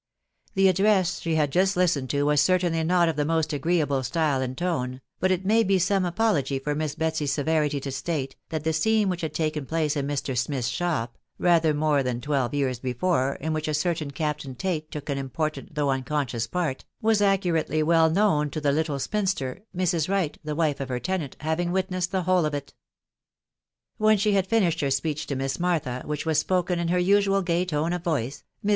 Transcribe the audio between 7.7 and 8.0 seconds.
to